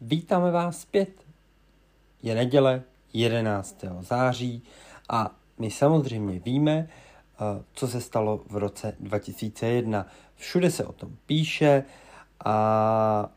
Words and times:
Vítáme 0.00 0.50
vás 0.50 0.80
zpět. 0.80 1.24
Je 2.22 2.34
neděle 2.34 2.82
11. 3.12 3.84
září 4.00 4.62
a 5.08 5.30
my 5.58 5.70
samozřejmě 5.70 6.38
víme, 6.38 6.88
eh, 6.88 7.62
co 7.72 7.88
se 7.88 8.00
stalo 8.00 8.44
v 8.50 8.56
roce 8.56 8.96
2001. 9.00 10.06
Všude 10.34 10.70
se 10.70 10.84
o 10.84 10.92
tom 10.92 11.16
píše 11.26 11.84
a 12.44 13.30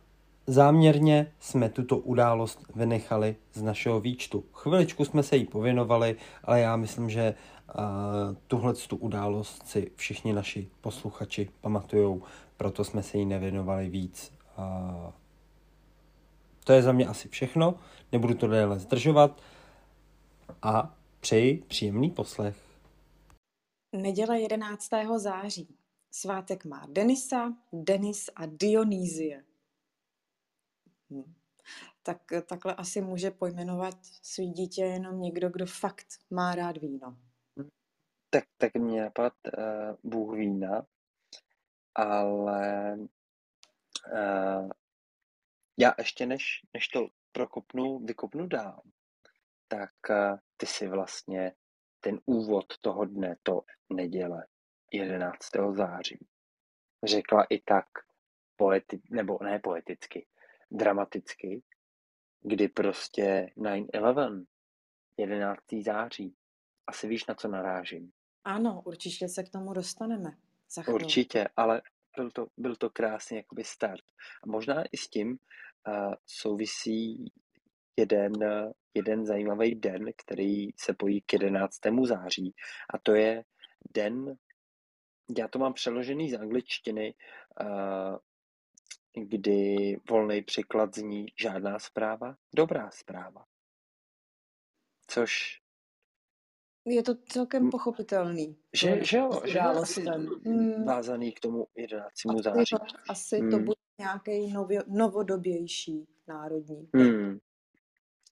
záměrně 0.47 1.31
jsme 1.39 1.69
tuto 1.69 1.97
událost 1.97 2.65
vynechali 2.75 3.35
z 3.53 3.61
našeho 3.61 3.99
výčtu. 3.99 4.43
Chviličku 4.53 5.05
jsme 5.05 5.23
se 5.23 5.37
jí 5.37 5.45
pověnovali, 5.45 6.15
ale 6.43 6.59
já 6.59 6.75
myslím, 6.75 7.09
že 7.09 7.33
tuhle 8.47 8.73
tu 8.73 8.95
událost 8.95 9.67
si 9.67 9.91
všichni 9.95 10.33
naši 10.33 10.67
posluchači 10.81 11.49
pamatujou, 11.61 12.21
proto 12.57 12.83
jsme 12.83 13.03
se 13.03 13.17
jí 13.17 13.25
nevěnovali 13.25 13.89
víc. 13.89 14.31
To 16.67 16.73
je 16.73 16.81
za 16.81 16.91
mě 16.91 17.07
asi 17.07 17.29
všechno, 17.29 17.79
nebudu 18.11 18.33
to 18.33 18.47
déle 18.47 18.79
zdržovat 18.79 19.41
a 20.61 20.97
přeji 21.19 21.63
příjemný 21.67 22.11
poslech. 22.11 22.57
Neděle 23.95 24.39
11. 24.39 24.89
září. 25.17 25.77
Svátek 26.11 26.65
má 26.65 26.85
Denisa, 26.89 27.53
Denis 27.73 28.29
a 28.35 28.45
Dionýzie. 28.45 29.43
Hm. 31.09 31.33
Tak 32.03 32.21
takhle 32.45 32.75
asi 32.75 33.01
může 33.01 33.31
pojmenovat 33.31 33.97
svý 34.03 34.51
dítě 34.51 34.81
jenom 34.81 35.21
někdo, 35.21 35.49
kdo 35.49 35.65
fakt 35.65 36.07
má 36.29 36.55
rád 36.55 36.77
víno. 36.77 37.17
Tak, 38.29 38.43
tak 38.57 38.73
mě 38.73 39.01
napad 39.01 39.33
uh, 39.57 40.11
Bůh 40.11 40.35
vína, 40.35 40.85
ale 41.95 42.97
uh, 44.13 44.69
já 45.77 45.93
ještě 45.97 46.25
než, 46.25 46.61
než 46.73 46.87
to 46.87 47.07
prokopnu, 47.31 47.99
vykopnu 47.99 48.47
dál, 48.47 48.81
tak 49.67 49.91
uh, 50.09 50.37
ty 50.57 50.65
si 50.65 50.87
vlastně 50.87 51.53
ten 51.99 52.19
úvod 52.25 52.65
toho 52.81 53.05
dne, 53.05 53.35
to 53.43 53.61
neděle 53.89 54.47
11. 54.93 55.37
září, 55.71 56.27
řekla 57.03 57.43
i 57.49 57.59
tak 57.59 57.85
poeti, 58.55 59.01
nebo 59.09 59.39
ne 59.43 59.59
poeticky, 59.59 60.27
dramaticky, 60.71 61.63
kdy 62.41 62.67
prostě 62.67 63.51
9-11, 63.57 64.45
11. 65.17 65.59
září, 65.81 66.35
asi 66.87 67.07
víš, 67.07 67.25
na 67.25 67.35
co 67.35 67.47
narážím. 67.47 68.11
Ano, 68.43 68.81
určitě 68.85 69.29
se 69.29 69.43
k 69.43 69.49
tomu 69.49 69.73
dostaneme. 69.73 70.37
Za 70.69 70.93
určitě, 70.93 71.47
ale 71.55 71.81
byl 72.15 72.31
to, 72.31 72.47
byl 72.57 72.75
to 72.75 72.89
krásný 72.89 73.37
jakoby 73.37 73.63
start. 73.63 74.03
A 74.43 74.47
možná 74.47 74.83
i 74.91 74.97
s 74.97 75.09
tím 75.09 75.37
souvisí 76.25 77.31
jeden, 77.97 78.33
jeden 78.93 79.25
zajímavý 79.25 79.75
den, 79.75 80.05
který 80.17 80.67
se 80.79 80.93
pojí 80.93 81.21
k 81.21 81.33
11. 81.33 81.79
září. 82.03 82.55
A 82.93 82.97
to 82.97 83.15
je 83.15 83.43
den, 83.93 84.37
já 85.37 85.47
to 85.47 85.59
mám 85.59 85.73
přeložený 85.73 86.31
z 86.31 86.35
angličtiny, 86.35 87.13
uh, 87.61 88.17
kdy 89.27 89.95
volný 90.09 90.41
překlad 90.41 90.95
zní 90.95 91.25
žádná 91.39 91.79
zpráva, 91.79 92.35
dobrá 92.55 92.91
zpráva. 92.91 93.45
Což 95.07 95.61
je 96.87 97.03
to 97.03 97.15
celkem 97.15 97.69
pochopitelný. 97.69 98.57
Že, 98.73 98.99
že 99.03 99.17
jo, 99.17 99.41
že 99.45 99.59
asi 99.59 100.05
hmm. 100.45 100.85
vázaný 100.85 101.31
k 101.31 101.39
tomu 101.39 101.67
11. 101.75 102.05
Asi, 102.05 102.43
září. 102.43 102.75
Asi 103.09 103.39
hmm. 103.39 103.51
to 103.51 103.59
bude 103.59 103.75
nějaký 103.99 104.53
nově, 104.53 104.83
novodobější 104.87 106.07
národní. 106.27 106.89
Hmm. 106.95 107.39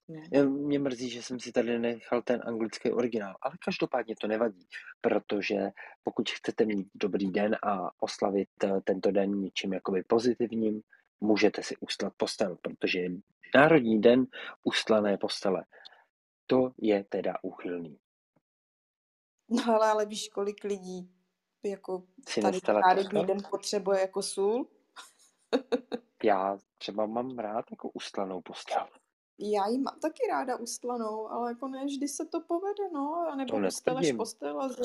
No. 0.08 0.50
Mě 0.50 0.78
mrzí, 0.78 1.10
že 1.10 1.22
jsem 1.22 1.40
si 1.40 1.52
tady 1.52 1.78
nechal 1.78 2.22
ten 2.22 2.42
anglický 2.44 2.92
originál, 2.92 3.36
ale 3.42 3.54
každopádně 3.64 4.14
to 4.20 4.26
nevadí, 4.26 4.66
protože 5.00 5.70
pokud 6.02 6.30
chcete 6.30 6.64
mít 6.64 6.88
dobrý 6.94 7.30
den 7.30 7.56
a 7.62 7.90
oslavit 8.02 8.48
eh, 8.64 8.80
tento 8.84 9.10
den 9.10 9.40
něčím 9.40 9.72
jakoby 9.72 10.02
pozitivním, 10.02 10.80
můžete 11.20 11.62
si 11.62 11.76
ustlat 11.76 12.12
postel, 12.16 12.56
protože 12.62 12.98
je 12.98 13.10
Národní 13.54 14.00
den 14.00 14.26
ustlané 14.64 15.16
postele. 15.18 15.64
To 16.46 16.70
je 16.78 17.04
teda 17.08 17.34
úchylný. 17.42 17.98
No 19.48 19.62
ale, 19.74 19.90
ale 19.90 20.06
víš, 20.06 20.28
kolik 20.28 20.64
lidí 20.64 21.10
jako 21.64 22.02
si 22.28 22.40
tady 22.40 22.60
národní 22.72 23.26
den 23.26 23.38
potřebuje 23.50 24.00
jako 24.00 24.22
sůl? 24.22 24.68
Já 26.24 26.58
třeba 26.78 27.06
mám 27.06 27.38
rád 27.38 27.64
jako 27.70 27.90
ustlanou 27.90 28.40
postel. 28.40 28.86
Já 29.38 29.66
ji 29.68 29.78
mám 29.78 30.00
taky 30.00 30.22
ráda 30.30 30.56
ustlanou, 30.56 31.28
ale 31.28 31.50
jako 31.50 31.68
ne 31.68 31.84
vždy 31.84 32.08
se 32.08 32.26
to 32.26 32.40
povede, 32.40 32.90
no. 32.92 33.26
A 33.32 33.36
nebo 33.36 33.56
usteleš 33.66 34.12
postel 34.12 34.60
a 34.60 34.68
za, 34.68 34.84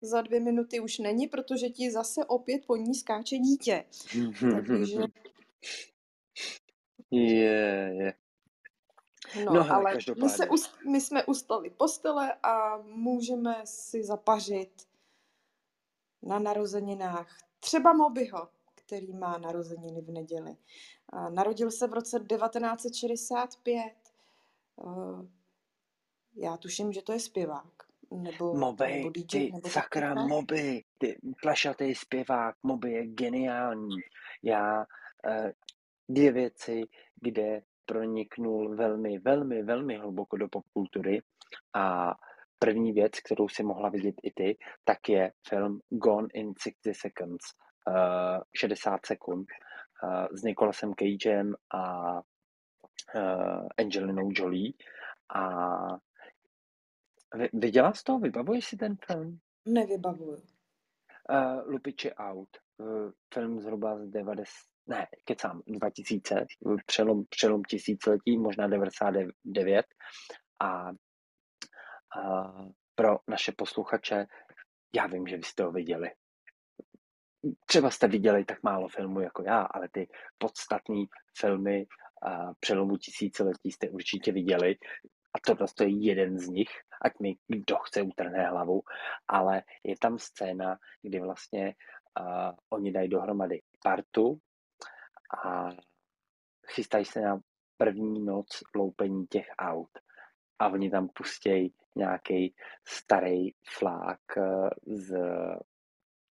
za 0.00 0.20
dvě 0.20 0.40
minuty 0.40 0.80
už 0.80 0.98
není, 0.98 1.26
protože 1.26 1.68
ti 1.68 1.90
zase 1.90 2.24
opět 2.24 2.66
po 2.66 2.76
ní 2.76 2.94
skáče 2.94 3.38
dítě. 3.38 3.84
Takže... 4.40 4.98
Je, 7.10 7.94
je. 7.98 8.14
No, 9.44 9.54
no 9.54 9.70
ale 9.70 9.98
my, 10.22 10.28
se 10.28 10.48
ust, 10.48 10.70
my 10.86 11.00
jsme 11.00 11.24
ustali 11.24 11.70
postele 11.70 12.34
a 12.42 12.76
můžeme 12.76 13.60
si 13.64 14.04
zapařit 14.04 14.86
na 16.22 16.38
narozeninách 16.38 17.38
třeba 17.60 17.92
Mobyho, 17.92 18.48
který 18.74 19.12
má 19.12 19.38
narozeniny 19.38 20.00
v 20.00 20.10
neděli. 20.10 20.56
Narodil 21.30 21.70
se 21.70 21.86
v 21.86 21.92
roce 21.92 22.18
1965. 22.18 23.92
Já 26.36 26.56
tuším, 26.56 26.92
že 26.92 27.02
to 27.02 27.12
je 27.12 27.20
zpěvák. 27.20 27.86
Nebo, 28.10 28.54
Moby, 28.54 28.94
nebo 28.94 29.10
DJ, 29.10 29.26
ty 29.26 29.52
nebo 29.52 29.68
sakra 29.68 30.14
tak, 30.14 30.26
Moby, 30.26 30.84
ty 30.98 31.18
plešatý 31.42 31.94
zpěvák, 31.94 32.56
Moby 32.62 32.92
je 32.92 33.06
geniální. 33.06 33.96
Já 34.42 34.78
uh, 34.78 35.50
dvě 36.08 36.32
věci, 36.32 36.82
kde 37.20 37.62
proniknul 37.86 38.76
velmi, 38.76 39.18
velmi, 39.18 39.62
velmi 39.62 39.96
hluboko 39.96 40.36
do 40.36 40.48
popkultury 40.48 41.22
a 41.74 42.14
první 42.58 42.92
věc, 42.92 43.20
kterou 43.20 43.48
si 43.48 43.62
mohla 43.62 43.88
vidět 43.88 44.14
i 44.22 44.30
ty, 44.30 44.58
tak 44.84 45.08
je 45.08 45.32
film 45.48 45.80
Gone 45.88 46.28
in 46.34 46.52
60 46.58 46.94
Seconds, 46.94 47.44
uh, 47.88 48.42
60 48.56 49.06
sekund, 49.06 49.46
uh, 50.02 50.26
s 50.32 50.42
Nicolasem 50.42 50.94
Cagem 50.94 51.54
a 51.74 52.12
uh, 53.14 53.68
Angelinou 53.78 54.30
Jolie 54.32 54.72
a 55.34 55.50
viděla 57.52 57.92
jsi 57.92 58.04
to? 58.04 58.18
Vybavuješ 58.18 58.66
si 58.66 58.76
ten 58.76 58.96
film? 59.06 59.38
Nevybavuju. 59.66 60.36
Uh, 61.30 61.66
Lupiči 61.66 62.14
out. 62.14 62.48
Uh, 62.78 63.10
film 63.34 63.60
zhruba 63.60 63.98
z 63.98 64.08
90, 64.08 64.46
ne, 64.86 65.06
kecám, 65.24 65.62
2000, 65.66 66.46
přelom, 66.86 67.24
přelom 67.28 67.62
tisíciletí, 67.62 68.38
možná 68.38 68.66
99 68.66 69.86
a, 70.60 70.88
a 72.18 72.52
pro 72.94 73.18
naše 73.28 73.52
posluchače, 73.56 74.26
já 74.94 75.06
vím, 75.06 75.26
že 75.26 75.36
vy 75.36 75.42
jste 75.42 75.62
ho 75.62 75.72
viděli. 75.72 76.10
Třeba 77.66 77.90
jste 77.90 78.08
viděli 78.08 78.44
tak 78.44 78.62
málo 78.62 78.88
filmů 78.88 79.20
jako 79.20 79.42
já, 79.42 79.62
ale 79.62 79.88
ty 79.92 80.08
podstatné 80.38 81.04
filmy 81.38 81.86
a 82.22 82.54
přelomu 82.60 82.96
tisíciletí 82.96 83.72
jste 83.72 83.90
určitě 83.90 84.32
viděli. 84.32 84.76
A 85.34 85.38
tohle 85.46 85.66
je 85.80 86.06
jeden 86.06 86.38
z 86.38 86.48
nich, 86.48 86.68
ať 87.02 87.12
mi 87.20 87.34
kdo 87.48 87.76
chce 87.78 88.02
utrhne 88.02 88.48
hlavu, 88.48 88.82
ale 89.28 89.62
je 89.84 89.94
tam 90.00 90.18
scéna, 90.18 90.78
kdy 91.02 91.20
vlastně 91.20 91.74
uh, 92.20 92.52
oni 92.70 92.92
dají 92.92 93.08
dohromady 93.08 93.60
partu 93.82 94.40
a 95.44 95.68
chystají 96.66 97.04
se 97.04 97.20
na 97.20 97.40
první 97.76 98.24
noc 98.24 98.46
loupení 98.74 99.26
těch 99.26 99.46
aut 99.58 99.90
a 100.58 100.68
oni 100.68 100.90
tam 100.90 101.08
pustějí 101.08 101.74
nějaký 101.96 102.54
starý 102.88 103.50
flák 103.78 104.20
eh, 104.38 104.70
z 104.86 105.16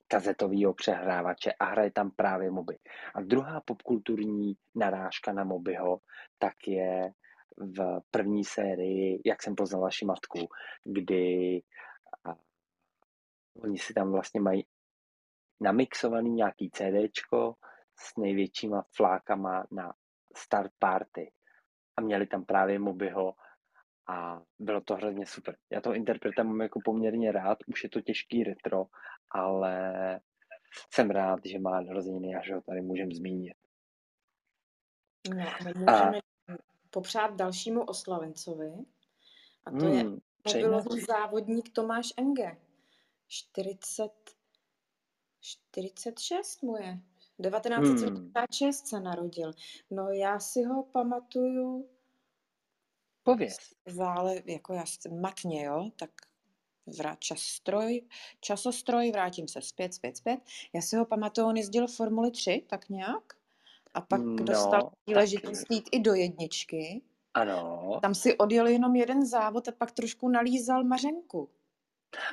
kazetového 0.07 0.73
přehrávače 0.73 1.53
a 1.59 1.65
hraje 1.65 1.91
tam 1.91 2.11
právě 2.11 2.51
moby. 2.51 2.77
A 3.15 3.21
druhá 3.21 3.61
popkulturní 3.61 4.53
narážka 4.75 5.33
na 5.33 5.43
mobyho, 5.43 5.99
tak 6.37 6.53
je 6.67 7.11
v 7.57 8.01
první 8.11 8.43
sérii 8.43 9.21
Jak 9.25 9.43
jsem 9.43 9.55
poznal 9.55 9.81
vaši 9.81 10.05
matku, 10.05 10.47
kdy 10.83 11.61
oni 13.63 13.77
si 13.77 13.93
tam 13.93 14.11
vlastně 14.11 14.41
mají 14.41 14.65
namixovaný 15.61 16.31
nějaký 16.31 16.69
CDčko 16.71 17.55
s 17.99 18.17
největšíma 18.17 18.85
flákama 18.95 19.67
na 19.71 19.93
start 20.37 20.71
party. 20.79 21.31
A 21.97 22.01
měli 22.01 22.27
tam 22.27 22.45
právě 22.45 22.79
Mobyho 22.79 23.33
a 24.09 24.41
bylo 24.59 24.81
to 24.81 24.95
hrozně 24.95 25.25
super. 25.25 25.57
Já 25.71 25.81
toho 25.81 25.95
interpreta 25.95 26.43
mám 26.43 26.61
jako 26.61 26.79
poměrně 26.85 27.31
rád, 27.31 27.57
už 27.67 27.83
je 27.83 27.89
to 27.89 28.01
těžký 28.01 28.43
retro, 28.43 28.85
ale 29.29 30.19
jsem 30.93 31.09
rád, 31.09 31.39
že 31.45 31.59
má 31.59 31.81
narozeniny 31.81 32.35
a 32.35 32.41
že 32.45 32.53
ho 32.53 32.61
tady 32.61 32.81
můžeme 32.81 33.15
zmínit. 33.15 33.57
No, 35.29 35.45
můžeme 35.75 35.91
a... 35.91 36.21
popřát 36.89 37.35
dalšímu 37.35 37.83
oslavencovi. 37.83 38.71
A 39.65 39.71
to 39.71 39.85
hmm, 39.85 39.95
je 39.95 40.03
mobilový 40.47 41.01
závodník 41.01 41.69
Tomáš 41.73 42.13
Enge. 42.17 42.57
40, 43.27 44.11
46 45.41 46.63
mu 46.63 46.77
je. 46.77 46.99
1976 47.43 48.81
hmm. 48.81 48.87
se 48.87 48.99
narodil. 48.99 49.51
No 49.91 50.09
já 50.09 50.39
si 50.39 50.63
ho 50.63 50.83
pamatuju... 50.83 51.89
Pověz. 53.23 53.57
Zále, 53.85 54.41
jako 54.45 54.73
já 54.73 54.83
matně, 55.21 55.65
jo, 55.65 55.89
tak 55.95 56.09
vrát 56.97 57.19
častroj, 57.19 58.01
časostroj, 58.41 59.11
vrátím 59.11 59.47
se 59.47 59.61
zpět, 59.61 59.93
zpět, 59.93 60.17
zpět. 60.17 60.39
Já 60.73 60.81
si 60.81 60.95
ho 60.95 61.05
pamatuju, 61.05 61.47
on 61.47 61.57
jezdil 61.57 61.87
Formuli 61.87 62.31
3, 62.31 62.63
tak 62.67 62.89
nějak. 62.89 63.33
A 63.93 64.01
pak 64.01 64.21
no, 64.21 64.35
dostal 64.35 64.91
příležitost 65.05 65.65
jít 65.69 65.89
i 65.91 65.99
do 65.99 66.13
jedničky. 66.13 67.01
Ano. 67.33 67.99
Tam 68.01 68.15
si 68.15 68.37
odjel 68.37 68.67
jenom 68.67 68.95
jeden 68.95 69.25
závod 69.25 69.67
a 69.67 69.71
pak 69.71 69.91
trošku 69.91 70.29
nalízal 70.29 70.83
Mařenku. 70.83 71.49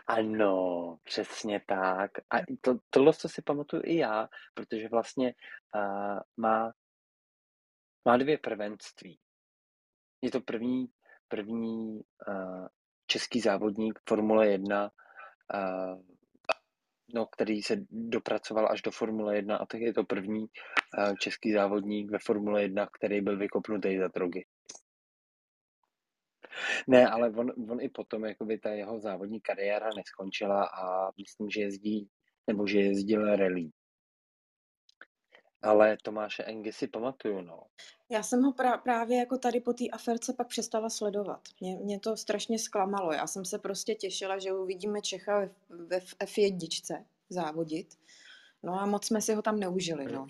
Ano, 0.07 0.99
přesně 1.03 1.61
tak. 1.67 2.11
A 2.31 2.37
to, 2.61 2.79
tohle, 2.91 3.13
co 3.13 3.29
si 3.29 3.43
pamatuju 3.43 3.83
i 3.87 3.97
já, 3.97 4.29
protože 4.55 4.89
vlastně 4.89 5.35
uh, 5.75 6.19
má, 6.37 6.73
má 8.05 8.17
dvě 8.17 8.39
prvenství. 8.39 9.19
Je 10.23 10.31
to 10.31 10.41
první, 10.41 10.87
první 11.29 12.01
uh, 12.29 12.67
český 13.07 13.41
závodník 13.41 13.99
Formule 14.09 14.49
1, 14.49 14.91
uh, 15.55 16.03
no, 17.15 17.27
který 17.27 17.63
se 17.63 17.77
dopracoval 17.91 18.69
až 18.71 18.83
do 18.83 18.91
Formule 18.91 19.37
1 19.37 19.57
a 19.57 19.67
tak 19.67 19.81
je 19.81 19.95
to 19.95 20.05
první 20.05 20.41
uh, 20.41 21.15
český 21.17 21.53
závodník 21.53 22.11
ve 22.11 22.19
Formule 22.19 22.63
1, 22.63 22.89
který 22.93 23.21
byl 23.21 23.39
vykopnutý 23.39 23.99
za 23.99 24.09
drogy. 24.09 24.45
Ne, 26.87 27.09
ale 27.09 27.31
on, 27.31 27.53
on 27.71 27.81
i 27.81 27.89
potom, 27.89 28.25
jakoby 28.25 28.59
ta 28.59 28.71
jeho 28.71 29.01
závodní 29.01 29.41
kariéra 29.41 29.91
neskončila 29.97 30.65
a 30.65 31.13
myslím, 31.19 31.51
že 31.51 31.61
jezdí, 31.61 32.09
nebo 32.47 32.67
že 32.67 32.81
jezdil 32.81 33.37
rally. 33.37 33.71
Ale 35.63 35.97
Tomáše 36.03 36.45
Engy 36.45 36.73
si 36.73 36.89
pamatuju, 36.89 37.41
no. 37.41 37.63
Já 38.11 38.23
jsem 38.23 38.43
ho 38.43 38.53
pra- 38.53 38.83
právě 38.83 39.19
jako 39.19 39.39
tady 39.39 39.61
po 39.61 39.73
té 39.73 39.89
aferce 39.89 40.35
pak 40.37 40.49
přestala 40.49 40.91
sledovat. 40.91 41.41
Mě, 41.61 41.77
mě 41.77 42.01
to 42.01 42.17
strašně 42.17 42.59
zklamalo. 42.59 43.13
Já 43.13 43.27
jsem 43.27 43.45
se 43.45 43.59
prostě 43.59 43.95
těšila, 43.95 44.39
že 44.39 44.53
uvidíme 44.53 45.01
Čecha 45.01 45.39
ve, 45.39 45.51
ve 45.71 45.99
F1 45.99 47.05
závodit. 47.29 47.99
No 48.63 48.81
a 48.81 48.87
moc 48.87 49.07
jsme 49.07 49.21
si 49.21 49.35
ho 49.35 49.43
tam 49.43 49.61
neužili, 49.61 50.13
no. 50.13 50.27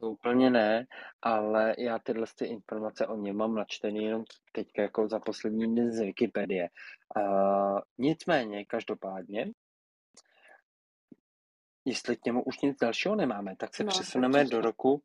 To 0.00 0.10
úplně 0.10 0.50
ne, 0.50 0.86
ale 1.22 1.74
já 1.78 1.98
tyhle 1.98 2.26
ty 2.38 2.46
informace 2.46 3.06
o 3.06 3.16
něm 3.16 3.36
mám 3.36 3.54
načtený 3.54 4.04
jenom 4.04 4.24
teď 4.52 4.68
jako 4.78 5.08
za 5.08 5.20
poslední 5.20 5.66
dny 5.66 5.92
z 5.92 6.00
Wikipedie. 6.00 6.68
Uh, 7.16 7.80
nicméně, 7.98 8.64
každopádně, 8.64 9.52
jestli 11.84 12.16
k 12.16 12.24
němu 12.24 12.42
už 12.42 12.60
nic 12.60 12.78
dalšího 12.78 13.16
nemáme, 13.16 13.56
tak 13.56 13.74
se 13.74 13.84
no, 13.84 13.88
přesuneme 13.88 14.44
do 14.44 14.60
roku 14.60 15.02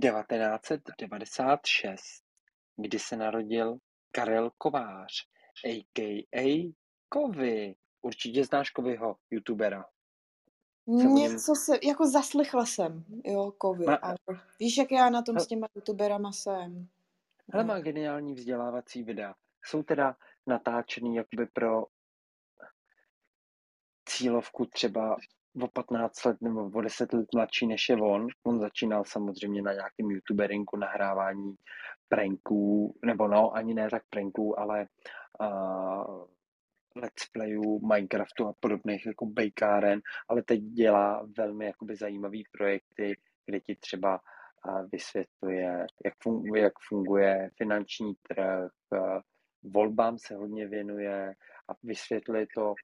1996, 0.00 2.24
kdy 2.76 2.98
se 2.98 3.16
narodil 3.16 3.78
Karel 4.12 4.50
Kovář, 4.58 5.12
a.k.a. 5.64 6.74
Kovy. 7.08 7.74
Určitě 8.02 8.44
znáš 8.44 8.70
Kovyho, 8.70 9.16
youtubera. 9.30 9.84
Něco 10.88 11.54
se, 11.54 11.78
jako 11.82 12.06
zaslechla 12.06 12.66
jsem, 12.66 13.04
jo, 13.24 13.52
kovy. 13.58 13.84
Ma, 13.84 13.94
a 13.94 14.14
víš, 14.60 14.76
jak 14.76 14.92
já 14.92 15.10
na 15.10 15.22
tom 15.22 15.38
s 15.38 15.46
těma 15.46 15.66
youtuberama 15.74 16.32
jsem. 16.32 16.88
Ale 17.52 17.64
má 17.64 17.80
geniální 17.80 18.34
vzdělávací 18.34 19.02
videa. 19.02 19.34
Jsou 19.64 19.82
teda 19.82 20.16
natáčený 20.46 21.16
jakoby 21.16 21.46
pro 21.46 21.86
cílovku 24.08 24.66
třeba 24.66 25.16
o 25.62 25.68
15 25.68 26.24
let 26.24 26.36
nebo 26.40 26.70
o 26.74 26.80
10 26.80 27.12
let 27.12 27.26
mladší 27.34 27.66
než 27.66 27.88
je 27.88 27.96
on. 27.96 28.26
On 28.46 28.60
začínal 28.60 29.04
samozřejmě 29.04 29.62
na 29.62 29.72
nějakém 29.72 30.10
youtuberingu 30.10 30.76
nahrávání 30.76 31.54
pranků, 32.08 32.98
nebo 33.04 33.28
no, 33.28 33.54
ani 33.54 33.74
ne 33.74 33.90
tak 33.90 34.02
pranků, 34.10 34.60
ale 34.60 34.86
uh, 35.40 36.24
let's 36.98 37.26
playů, 37.32 37.80
Minecraftu 37.86 38.46
a 38.46 38.54
podobných 38.60 39.06
jako 39.06 39.26
bejkáren, 39.26 40.00
ale 40.28 40.42
teď 40.42 40.60
dělá 40.60 41.26
velmi 41.38 41.66
jakoby 41.66 41.96
zajímavý 41.96 42.44
projekty, 42.52 43.16
kde 43.46 43.60
ti 43.60 43.76
třeba 43.76 44.20
vysvětluje, 44.92 45.86
jak 46.04 46.14
funguje, 46.22 46.62
jak 46.62 46.72
funguje 46.88 47.50
finanční 47.56 48.14
trh, 48.14 48.70
volbám 49.62 50.18
se 50.18 50.34
hodně 50.34 50.68
věnuje 50.68 51.34
a 51.68 51.72
vysvětluje 51.82 52.46
to 52.54 52.74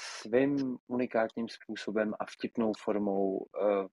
svým 0.00 0.78
unikátním 0.86 1.48
způsobem 1.48 2.14
a 2.20 2.24
vtipnou 2.24 2.72
formou 2.78 3.46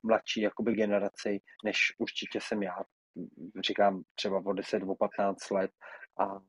mladší 0.04 0.42
jakoby 0.42 0.74
generaci, 0.74 1.42
než 1.66 1.78
určitě 1.98 2.40
jsem 2.42 2.64
já. 2.64 2.76
Říkám 3.66 4.04
třeba 4.16 4.42
o 4.46 4.54
10, 4.54 4.84
o 4.84 4.96
15 4.96 5.52
let 5.52 5.72
a 6.20 6.40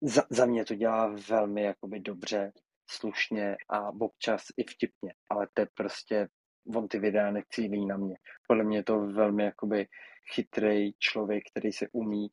za, 0.00 0.22
za 0.30 0.46
mě 0.46 0.64
to 0.64 0.74
dělá 0.74 1.14
velmi 1.28 1.62
jakoby 1.62 2.00
dobře, 2.00 2.52
slušně 2.90 3.56
a 3.68 3.88
občas 4.00 4.46
i 4.56 4.64
vtipně, 4.64 5.14
ale 5.28 5.48
to 5.54 5.62
je 5.62 5.68
prostě, 5.74 6.28
on 6.74 6.88
ty 6.88 6.98
videa 6.98 7.30
necílí 7.30 7.86
na 7.86 7.96
mě. 7.96 8.16
Podle 8.48 8.64
mě 8.64 8.78
je 8.78 8.84
to 8.84 9.00
velmi 9.00 9.44
jakoby 9.44 9.88
chytrý 10.34 10.92
člověk, 10.98 11.44
který 11.50 11.72
se 11.72 11.88
umí 11.92 12.28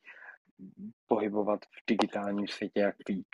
pohybovat 1.06 1.64
v 1.64 1.86
digitálním 1.86 2.48
světě 2.48 2.80
jak 2.80 2.96
pík. 3.06 3.28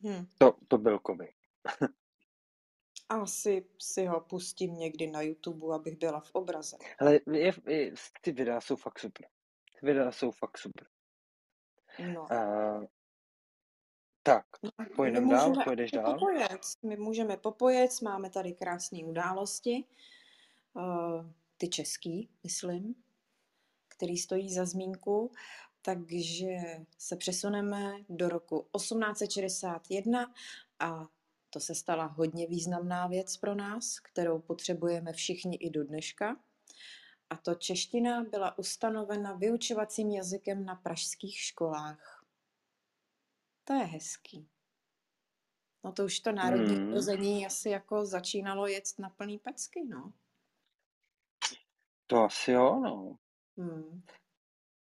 Hmm. 0.00 0.26
To, 0.38 0.56
to 0.68 0.78
byl 0.78 0.98
kovy. 0.98 1.32
Asi 3.08 3.66
si 3.78 4.06
ho 4.06 4.20
pustím 4.20 4.74
někdy 4.74 5.06
na 5.06 5.22
YouTube, 5.22 5.74
abych 5.74 5.96
byla 5.98 6.20
v 6.20 6.30
obraze. 6.32 6.76
Ale 6.98 7.20
je, 7.32 7.52
je, 7.66 7.92
ty 8.20 8.32
videa 8.32 8.60
jsou 8.60 8.76
fakt 8.76 8.98
super. 8.98 9.26
Ty 9.80 9.86
videa 9.86 10.12
jsou 10.12 10.30
fakt 10.30 10.58
super. 10.58 10.91
No. 11.98 12.22
Uh, 12.22 12.84
tak, 14.22 14.46
no, 14.62 14.70
pojedeme 14.96 15.34
dál, 15.34 15.52
pojedeš 15.64 15.90
dál. 15.90 16.14
Popojet. 16.14 16.60
My 16.82 16.96
můžeme 16.96 17.36
popojet, 17.36 18.02
máme 18.02 18.30
tady 18.30 18.52
krásné 18.52 18.98
události, 19.04 19.84
uh, 20.74 21.26
ty 21.56 21.68
český, 21.68 22.28
myslím, 22.42 22.94
který 23.88 24.18
stojí 24.18 24.54
za 24.54 24.64
zmínku, 24.64 25.32
takže 25.82 26.56
se 26.98 27.16
přesuneme 27.16 27.92
do 28.08 28.28
roku 28.28 28.66
1861 28.76 30.34
a 30.78 31.06
to 31.50 31.60
se 31.60 31.74
stala 31.74 32.04
hodně 32.04 32.46
významná 32.46 33.06
věc 33.06 33.36
pro 33.36 33.54
nás, 33.54 34.00
kterou 34.00 34.38
potřebujeme 34.38 35.12
všichni 35.12 35.56
i 35.56 35.70
do 35.70 35.84
dneška. 35.84 36.36
A 37.32 37.36
to 37.36 37.54
čeština 37.54 38.24
byla 38.24 38.58
ustanovena 38.58 39.32
vyučovacím 39.32 40.10
jazykem 40.10 40.64
na 40.64 40.74
pražských 40.74 41.38
školách. 41.38 42.24
To 43.64 43.72
je 43.72 43.84
hezký. 43.84 44.48
No 45.84 45.92
to 45.92 46.04
už 46.04 46.20
to 46.20 46.32
národní 46.32 46.76
hmm. 46.76 46.92
rození 46.92 47.46
asi 47.46 47.68
jako 47.68 48.06
začínalo 48.06 48.66
jet 48.66 48.84
na 48.98 49.08
plný 49.10 49.38
pecky, 49.38 49.84
no. 49.84 50.12
To 52.06 52.16
asi 52.22 52.52
jo, 52.52 52.80
no. 52.80 53.18
Hmm. 53.56 54.02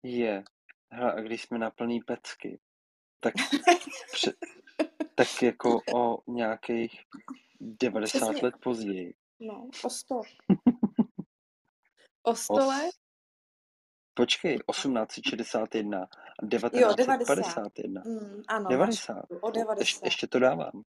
Je. 0.02 0.44
Hele, 0.90 1.12
a 1.12 1.20
když 1.20 1.42
jsme 1.42 1.58
na 1.58 1.70
plný 1.70 2.00
pecky, 2.00 2.60
tak, 3.20 3.34
pře- 4.12 4.36
tak 5.14 5.42
jako 5.42 5.80
o 5.96 6.30
nějakých 6.32 7.04
90 7.60 8.18
Přesně. 8.18 8.42
let 8.42 8.54
později. 8.62 9.14
No, 9.40 9.70
o 9.84 9.90
100. 9.90 10.22
O 12.24 12.34
stole? 12.34 12.88
Os... 12.88 12.94
Počkej, 14.14 14.58
1861 14.70 16.02
a 16.42 16.46
1951. 16.46 18.02
Jo, 18.04 18.14
90. 18.14 18.22
Mm, 18.22 18.42
ano, 18.48 18.68
90. 18.70 19.22
O 19.40 19.50
90. 19.50 19.80
Ještě, 19.80 20.06
ještě 20.06 20.26
to 20.26 20.38
dávám. 20.38 20.82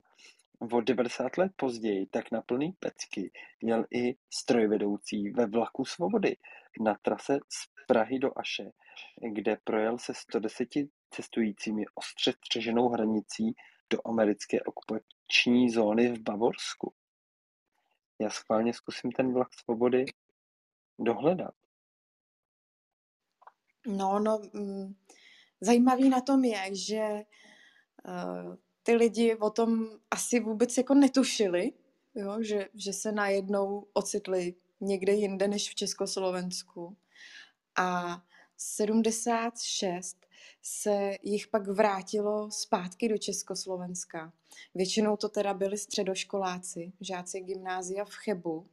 O 0.59 0.81
90 0.81 1.37
let 1.37 1.51
později 1.55 2.05
tak 2.05 2.31
na 2.31 2.41
plný 2.41 2.71
pecky 2.79 3.31
měl 3.61 3.85
i 3.91 4.15
strojvedoucí 4.33 5.29
ve 5.29 5.45
vlaku 5.45 5.85
svobody 5.85 6.37
na 6.81 6.95
trase 7.01 7.39
z 7.49 7.85
Prahy 7.87 8.19
do 8.19 8.39
Aše, 8.39 8.71
kde 9.33 9.57
projel 9.63 9.97
se 9.97 10.13
110 10.13 10.67
cestujícími 11.09 11.85
ostře 11.95 12.31
střeženou 12.31 12.89
hranicí 12.89 13.55
do 13.89 13.99
americké 14.05 14.61
okupační 14.61 15.69
zóny 15.69 16.11
v 16.11 16.21
Bavorsku. 16.21 16.93
Já 18.19 18.29
schválně 18.29 18.73
zkusím 18.73 19.11
ten 19.11 19.33
vlak 19.33 19.53
svobody 19.53 20.05
dohledat? 20.99 21.53
No, 23.87 24.19
no, 24.19 24.41
mm, 24.53 24.95
zajímavý 25.61 26.09
na 26.09 26.21
tom 26.21 26.43
je, 26.43 26.75
že 26.75 27.23
uh, 28.07 28.55
ty 28.83 28.95
lidi 28.95 29.35
o 29.35 29.49
tom 29.49 29.89
asi 30.11 30.39
vůbec 30.39 30.77
jako 30.77 30.93
netušili, 30.93 31.71
jo? 32.15 32.37
Že, 32.41 32.69
že 32.73 32.93
se 32.93 33.11
najednou 33.11 33.87
ocitli 33.93 34.55
někde 34.81 35.13
jinde 35.13 35.47
než 35.47 35.69
v 35.69 35.75
Československu. 35.75 36.97
A 37.75 38.21
76 38.57 40.17
se 40.61 41.17
jich 41.23 41.47
pak 41.47 41.67
vrátilo 41.67 42.51
zpátky 42.51 43.09
do 43.09 43.17
Československa. 43.17 44.33
Většinou 44.75 45.17
to 45.17 45.29
teda 45.29 45.53
byli 45.53 45.77
středoškoláci, 45.77 46.93
žáci 47.01 47.41
gymnázia 47.41 48.05
v 48.05 48.13
Chebu 48.13 48.69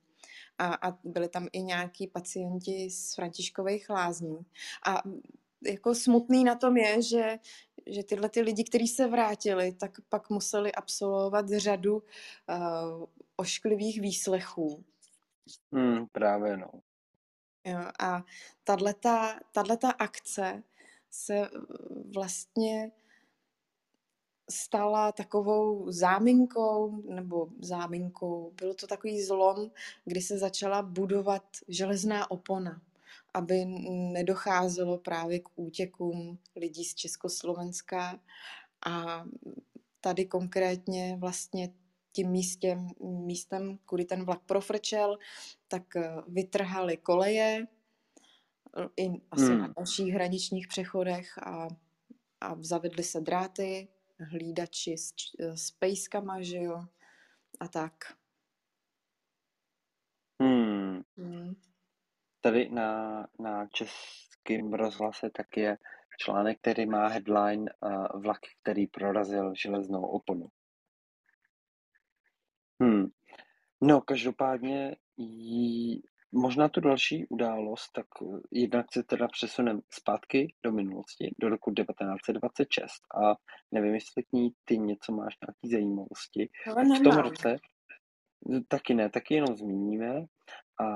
a, 0.58 0.88
a 0.88 0.98
byli 1.04 1.28
tam 1.28 1.48
i 1.52 1.62
nějaký 1.62 2.06
pacienti 2.06 2.90
z 2.90 3.14
Františkových 3.14 3.90
lázní. 3.90 4.46
A 4.86 5.02
jako 5.66 5.94
smutný 5.94 6.44
na 6.44 6.54
tom 6.54 6.76
je, 6.76 7.02
že, 7.02 7.38
že 7.86 8.02
tyhle 8.02 8.28
ty 8.28 8.40
lidi, 8.40 8.64
kteří 8.64 8.88
se 8.88 9.06
vrátili, 9.06 9.72
tak 9.72 10.00
pak 10.08 10.30
museli 10.30 10.72
absolvovat 10.72 11.48
řadu 11.48 11.94
uh, 11.94 13.04
ošklivých 13.36 14.00
výslechů. 14.00 14.84
Hmm, 15.72 16.06
právě 16.12 16.56
no. 16.56 16.70
Jo, 17.66 17.78
a 18.00 18.24
tato 19.54 19.88
akce 19.98 20.62
se 21.10 21.48
vlastně 22.14 22.90
stala 24.50 25.12
takovou 25.12 25.90
záminkou 25.92 27.02
nebo 27.14 27.48
záminkou. 27.60 28.52
Byl 28.60 28.74
to 28.74 28.86
takový 28.86 29.22
zlom, 29.22 29.70
kdy 30.04 30.20
se 30.20 30.38
začala 30.38 30.82
budovat 30.82 31.44
železná 31.68 32.30
opona, 32.30 32.82
aby 33.34 33.64
nedocházelo 33.88 34.98
právě 34.98 35.38
k 35.38 35.48
útěkům 35.56 36.38
lidí 36.56 36.84
z 36.84 36.94
Československa. 36.94 38.20
A 38.86 39.24
tady 40.00 40.24
konkrétně 40.24 41.16
vlastně 41.20 41.72
tím 42.12 42.30
místem, 42.30 42.88
místem, 43.00 43.78
kudy 43.84 44.04
ten 44.04 44.24
vlak 44.24 44.42
profrčel, 44.46 45.18
tak 45.68 45.96
eh, 45.96 46.10
vytrhali 46.28 46.96
koleje 46.96 47.66
eh, 48.76 48.88
i 48.96 49.10
asi 49.30 49.44
hmm. 49.44 49.58
na 49.58 49.68
dalších 49.76 50.14
hraničních 50.14 50.68
přechodech 50.68 51.38
a, 51.38 51.68
a 52.40 52.56
zavedly 52.60 53.02
se 53.02 53.20
dráty, 53.20 53.88
hlídači 54.24 54.98
s, 54.98 55.14
eh, 55.40 55.56
s 55.56 55.70
pejskama, 55.70 56.42
že 56.42 56.58
jo, 56.58 56.84
a 57.60 57.68
tak. 57.68 57.94
Hmm. 60.42 61.02
Hmm. 61.16 61.54
Tady 62.40 62.68
na, 62.68 63.26
na 63.38 63.66
českém 63.66 64.72
rozhlase 64.72 65.30
tak 65.30 65.56
je 65.56 65.78
článek, 66.18 66.58
který 66.58 66.86
má 66.86 67.08
headline 67.08 67.72
uh, 67.82 68.22
Vlak, 68.22 68.40
který 68.62 68.86
prorazil 68.86 69.54
železnou 69.54 70.02
oponu. 70.02 70.48
Hmm. 72.82 73.06
No, 73.80 74.00
každopádně 74.00 74.96
jí, 75.16 76.02
možná 76.34 76.68
tu 76.68 76.80
další 76.80 77.26
událost, 77.26 77.92
tak 77.92 78.06
eh, 78.22 78.40
jednak 78.50 78.86
se 78.92 79.02
teda 79.02 79.28
přesuneme 79.28 79.80
zpátky 79.90 80.54
do 80.62 80.72
minulosti, 80.72 81.34
do 81.38 81.48
roku 81.48 81.72
1926 81.74 82.90
a 83.14 83.34
nevím, 83.72 83.94
jestli 83.94 84.22
k 84.22 84.32
ní 84.32 84.50
ty 84.64 84.78
něco 84.78 85.12
máš 85.12 85.34
nějaký 85.46 85.68
zajímavosti. 85.70 86.48
Ale 86.66 86.84
v 86.84 87.02
tom 87.02 87.16
roce, 87.16 87.56
taky 88.68 88.94
ne, 88.94 89.10
taky 89.10 89.34
jenom 89.34 89.56
zmíníme 89.56 90.24
a 90.80 90.86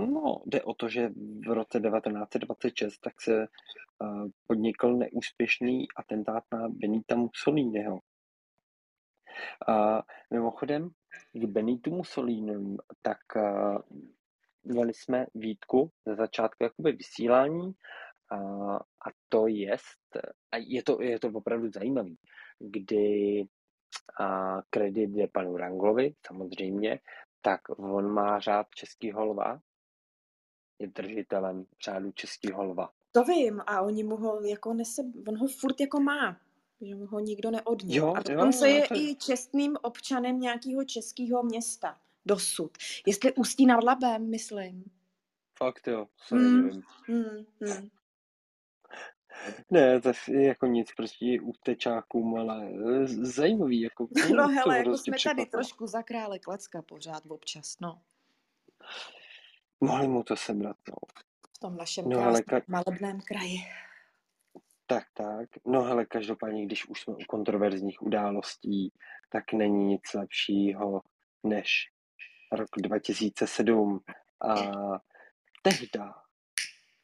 no, 0.00 0.42
jde 0.46 0.62
o 0.62 0.74
to, 0.74 0.88
že 0.88 1.08
v 1.46 1.52
roce 1.52 1.80
1926 1.80 2.98
tak 2.98 3.20
se 3.20 3.46
uh, 3.98 4.28
podnikl 4.46 4.96
neúspěšný 4.96 5.86
atentát 5.96 6.44
na 6.52 6.68
Benita 6.68 7.16
Mussoliniho. 7.16 8.00
A 9.68 10.02
mimochodem, 10.32 10.90
k 11.32 11.44
Benitu 11.44 11.90
Mussolinimu, 11.90 12.76
tak 13.02 13.18
uh, 13.36 13.78
měli 14.64 14.94
jsme 14.94 15.26
výtku 15.34 15.90
ze 16.06 16.14
začátku 16.14 16.64
jakoby 16.64 16.92
vysílání 16.92 17.72
a, 18.30 18.36
a 18.76 19.10
to 19.28 19.46
je, 19.46 19.76
a 20.52 20.56
je 20.56 20.82
to, 20.82 21.02
je 21.02 21.20
to 21.20 21.28
opravdu 21.28 21.70
zajímavý, 21.70 22.18
kdy 22.58 23.44
a 24.20 24.58
kredit 24.70 25.10
je 25.14 25.28
panu 25.28 25.56
Ranglovi, 25.56 26.14
samozřejmě, 26.26 27.00
tak 27.42 27.60
on 27.78 28.12
má 28.12 28.40
řád 28.40 28.66
českého 28.74 29.24
lva, 29.24 29.60
je 30.78 30.88
držitelem 30.88 31.64
řádu 31.84 32.12
českého 32.12 32.64
lva. 32.64 32.90
To 33.12 33.24
vím 33.24 33.60
a 33.66 33.80
oni 33.82 34.04
mu 34.04 34.16
ho 34.16 34.40
jako 34.40 34.74
nese, 34.74 35.02
on 35.28 35.38
ho 35.38 35.46
furt 35.46 35.80
jako 35.80 36.00
má 36.00 36.40
že 36.80 36.94
mu 36.94 37.06
ho 37.06 37.20
nikdo 37.20 37.50
neodněl. 37.50 38.06
Jo, 38.06 38.14
a 38.14 38.22
dokonce 38.22 38.70
jo, 38.70 38.74
jo, 38.74 38.82
je 38.82 38.88
to... 38.88 38.94
i 38.94 39.16
čestným 39.16 39.76
občanem 39.82 40.40
nějakého 40.40 40.84
českého 40.84 41.42
města 41.42 41.96
dosud. 42.26 42.70
Jestli 43.06 43.34
Ústí 43.34 43.66
nad 43.66 43.84
Labem, 43.84 44.30
myslím. 44.30 44.84
Fakt 45.58 45.88
jo, 45.88 46.06
se 46.26 46.36
hmm. 46.36 46.82
Hmm, 47.06 47.44
hmm. 47.60 47.88
Ne, 49.70 50.00
to 50.00 50.12
je 50.28 50.46
jako 50.46 50.66
nic 50.66 50.88
proti 50.96 51.40
útečákům, 51.40 52.34
ale 52.34 52.68
zajímavý. 53.22 53.80
Jako, 53.80 54.08
no 54.36 54.48
hele, 54.48 54.78
jako 54.78 54.98
jsme 54.98 55.16
tady 55.24 55.46
trošku 55.46 55.86
za 55.86 56.02
krále 56.02 56.38
Klecka 56.38 56.82
pořád 56.82 57.22
občas, 57.28 57.76
no. 57.80 58.02
Mohli 59.80 60.08
mu 60.08 60.22
to 60.22 60.36
sebrat, 60.36 60.76
no. 60.88 60.94
V 61.56 61.58
tom 61.58 61.76
našem 61.76 62.08
no, 62.08 62.18
krásném, 62.18 62.44
ka... 62.44 62.60
malebném 62.68 63.20
kraji. 63.20 63.58
Tak, 64.90 65.04
tak. 65.14 65.48
No 65.66 65.82
hele, 65.82 66.06
každopádně, 66.06 66.66
když 66.66 66.88
už 66.88 67.00
jsme 67.00 67.14
u 67.14 67.24
kontroverzních 67.28 68.02
událostí, 68.02 68.92
tak 69.28 69.52
není 69.52 69.84
nic 69.86 70.14
lepšího 70.14 71.02
než 71.42 71.68
rok 72.52 72.68
2007. 72.82 74.00
A 74.48 74.54
tehda 75.62 76.14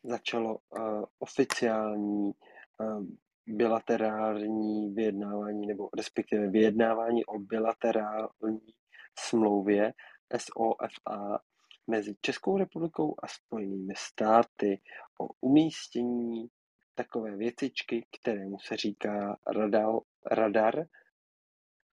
začalo 0.04 0.58
uh, 0.58 1.04
oficiální 1.18 2.32
uh, 2.80 3.06
bilaterální 3.46 4.94
vyjednávání, 4.94 5.66
nebo 5.66 5.88
respektive 5.96 6.48
vyjednávání 6.48 7.24
o 7.24 7.38
bilaterální 7.38 8.74
smlouvě 9.18 9.92
SOFA 10.36 11.38
mezi 11.86 12.14
Českou 12.20 12.58
republikou 12.58 13.14
a 13.22 13.28
Spojenými 13.28 13.94
státy 13.96 14.80
o 15.20 15.28
umístění 15.40 16.50
takové 16.96 17.36
věcičky, 17.36 18.06
kterému 18.20 18.58
se 18.58 18.76
říká 18.76 19.38
radar, 19.46 19.94
radar. 20.26 20.78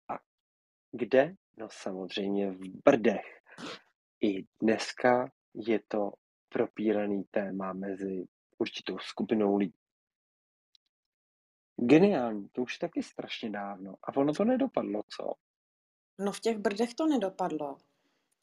A 0.09 0.19
kde? 0.93 1.35
No 1.57 1.69
samozřejmě 1.71 2.51
v 2.51 2.61
Brdech. 2.85 3.41
I 4.21 4.45
dneska 4.63 5.31
je 5.55 5.81
to 5.89 6.13
propíraný 6.49 7.25
téma 7.31 7.73
mezi 7.73 8.25
určitou 8.59 8.99
skupinou 8.99 9.57
lidí. 9.57 9.75
Geniální, 11.77 12.49
to 12.49 12.63
už 12.63 12.79
taky 12.79 13.03
strašně 13.03 13.51
dávno. 13.51 13.95
A 14.03 14.17
ono 14.17 14.33
to 14.33 14.45
nedopadlo, 14.45 15.03
co? 15.17 15.33
No 16.19 16.33
v 16.33 16.41
těch 16.41 16.59
Brdech 16.59 16.95
to 16.95 17.07
nedopadlo 17.07 17.77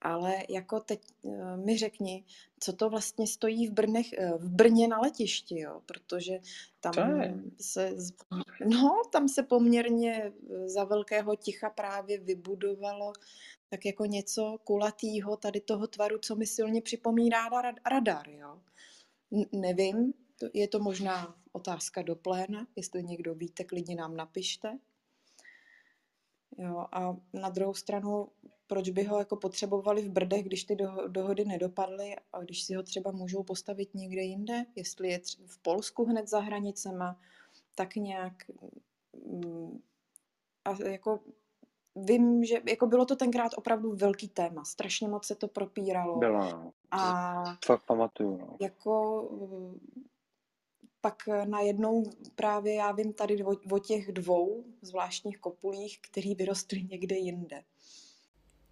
ale 0.02 0.44
jako 0.50 0.80
teď 0.80 1.02
uh, 1.22 1.58
mi 1.58 1.78
řekni, 1.78 2.24
co 2.60 2.74
to 2.74 2.90
vlastně 2.90 3.28
stojí 3.28 3.68
v, 3.68 3.72
Brnech, 3.72 4.08
uh, 4.20 4.42
v 4.42 4.50
Brně 4.50 4.88
na 4.88 5.00
letišti, 5.00 5.60
jo? 5.60 5.82
protože 5.86 6.40
tam 6.80 6.94
se, 7.62 7.96
no, 8.66 9.02
tam 9.12 9.28
se 9.28 9.44
poměrně 9.44 10.24
eh, 10.24 10.70
za 10.70 10.84
velkého 10.84 11.36
ticha 11.36 11.70
právě 11.70 12.20
vybudovalo 12.20 13.14
tak 13.70 13.86
jako 13.86 14.06
něco 14.06 14.58
kulatýho 14.64 15.38
tady 15.38 15.62
toho 15.62 15.88
tvaru, 15.88 16.18
co 16.18 16.36
mi 16.36 16.46
silně 16.46 16.82
připomíná 16.82 17.50
radar, 17.86 18.30
jo. 18.30 18.62
Nevím, 19.52 20.14
je 20.54 20.68
to 20.68 20.80
možná 20.80 21.36
otázka 21.52 22.02
do 22.02 22.16
pléna, 22.16 22.68
jestli 22.76 23.04
někdo 23.04 23.36
víte, 23.36 23.64
klidně 23.64 23.96
nám 23.96 24.16
napište. 24.16 24.80
Jo, 26.58 26.86
a 26.92 27.18
na 27.34 27.50
druhou 27.50 27.74
stranu 27.74 28.28
proč 28.68 28.90
by 28.90 29.04
ho 29.04 29.20
jako 29.20 29.36
potřebovali 29.36 30.02
v 30.02 30.10
Brdech, 30.10 30.46
když 30.46 30.64
ty 30.64 30.78
dohody 31.08 31.46
nedopadly 31.46 32.16
a 32.34 32.42
když 32.42 32.64
si 32.64 32.74
ho 32.74 32.84
třeba 32.84 33.12
můžou 33.12 33.44
postavit 33.44 33.96
někde 33.96 34.22
jinde, 34.22 34.66
jestli 34.76 35.10
je 35.10 35.22
v 35.46 35.58
Polsku 35.58 36.06
hned 36.06 36.28
za 36.28 36.40
hranicema, 36.40 37.20
tak 37.76 37.96
nějak 37.96 38.34
mm, 39.26 39.82
a 40.66 40.90
jako 40.90 41.20
vím, 41.96 42.44
že 42.44 42.62
jako 42.70 42.88
bylo 42.88 43.06
to 43.06 43.16
tenkrát 43.16 43.52
opravdu 43.56 43.96
velký 43.96 44.30
téma, 44.30 44.66
strašně 44.66 45.08
moc 45.08 45.26
se 45.26 45.36
to 45.36 45.48
propíralo. 45.48 46.18
Bylo, 46.18 46.40
no. 46.40 46.74
A 46.92 47.44
fakt 47.66 47.86
pamatuju. 47.86 48.38
No. 48.38 48.58
Jako 48.60 49.24
pak 51.02 51.28
najednou 51.46 52.04
právě 52.36 52.74
já 52.74 52.92
vím 52.92 53.14
tady 53.14 53.44
o, 53.44 53.56
o 53.72 53.80
těch 53.80 54.12
dvou 54.12 54.64
zvláštních 54.82 55.38
kopulích, 55.38 56.00
který 56.02 56.36
vyrostly 56.36 56.84
někde 56.84 57.16
jinde. 57.16 57.64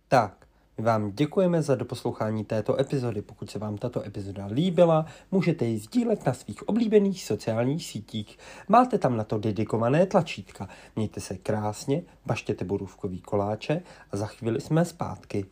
Tak, 0.08 0.46
my 0.78 0.84
vám 0.84 1.12
děkujeme 1.12 1.62
za 1.62 1.76
doposlouchání 1.76 2.46
této 2.46 2.80
epizody. 2.80 3.22
Pokud 3.22 3.50
se 3.52 3.60
vám 3.60 3.78
tato 3.78 4.06
epizoda 4.06 4.46
líbila, 4.46 5.06
můžete 5.32 5.66
ji 5.66 5.80
sdílet 5.80 6.26
na 6.26 6.34
svých 6.34 6.68
oblíbených 6.68 7.24
sociálních 7.24 7.86
sítích. 7.86 8.38
Máte 8.68 8.98
tam 8.98 9.18
na 9.18 9.24
to 9.24 9.38
dedikované 9.38 10.06
tlačítka. 10.06 10.70
Mějte 10.96 11.22
se 11.22 11.38
krásně, 11.38 12.04
baštěte 12.26 12.66
borůvkový 12.66 13.22
koláče 13.22 13.82
a 14.12 14.18
za 14.18 14.26
chvíli 14.26 14.62
jsme 14.62 14.86
zpátky. 14.86 15.46